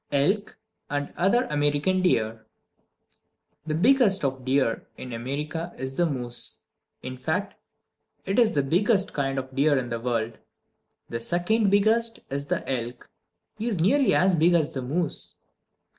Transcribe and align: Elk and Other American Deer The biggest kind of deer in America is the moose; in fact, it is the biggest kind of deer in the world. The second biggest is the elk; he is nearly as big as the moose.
Elk 0.11 0.57
and 0.89 1.13
Other 1.15 1.43
American 1.43 2.01
Deer 2.01 2.47
The 3.67 3.75
biggest 3.75 4.23
kind 4.23 4.33
of 4.33 4.43
deer 4.43 4.87
in 4.97 5.13
America 5.13 5.75
is 5.77 5.95
the 5.95 6.07
moose; 6.07 6.57
in 7.03 7.17
fact, 7.19 7.53
it 8.25 8.39
is 8.39 8.53
the 8.53 8.63
biggest 8.63 9.13
kind 9.13 9.37
of 9.37 9.55
deer 9.55 9.77
in 9.77 9.89
the 9.89 9.99
world. 9.99 10.39
The 11.09 11.21
second 11.21 11.69
biggest 11.69 12.19
is 12.31 12.47
the 12.47 12.67
elk; 12.67 13.11
he 13.59 13.67
is 13.67 13.79
nearly 13.79 14.15
as 14.15 14.33
big 14.33 14.55
as 14.55 14.73
the 14.73 14.81
moose. 14.81 15.35